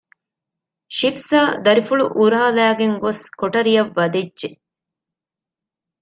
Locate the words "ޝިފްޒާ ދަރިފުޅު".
0.97-2.05